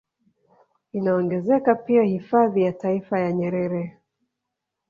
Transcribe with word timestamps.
Inaongezeka 0.93 1.75
pia 1.75 2.03
hifadhi 2.03 2.61
ya 2.63 2.71
taifa 2.73 3.19
ya 3.19 3.31
Nyerere 3.31 3.97